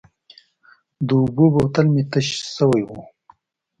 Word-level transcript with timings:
د 1.07 1.09
اوبو 1.21 1.45
بوتل 1.53 1.85
مې 1.93 2.03
تش 2.11 2.27
شوی 2.55 2.83
و. 2.87 2.91